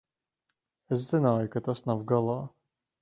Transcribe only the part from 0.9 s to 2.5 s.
Es zināju, ka tas nav galā.